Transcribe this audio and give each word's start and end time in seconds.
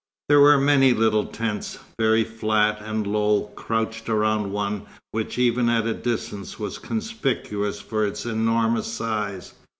There 0.29 0.39
were 0.39 0.57
many 0.57 0.93
little 0.95 1.25
tents, 1.27 1.77
very 1.99 2.23
flat 2.23 2.79
and 2.81 3.05
low, 3.05 3.51
crouched 3.55 4.09
around 4.09 4.51
one 4.51 4.87
which 5.11 5.37
even 5.37 5.69
at 5.69 5.85
a 5.85 5.93
distance 5.93 6.57
was 6.57 6.79
conspicuous 6.79 7.79
for 7.81 8.03
its 8.07 8.25
enormous 8.25 8.87
size. 8.87 9.53